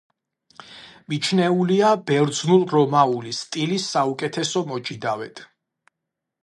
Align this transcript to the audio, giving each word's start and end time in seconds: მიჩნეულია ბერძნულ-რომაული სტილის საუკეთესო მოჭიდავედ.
მიჩნეულია 1.11 1.91
ბერძნულ-რომაული 2.07 3.35
სტილის 3.43 3.87
საუკეთესო 3.97 4.65
მოჭიდავედ. 4.73 5.45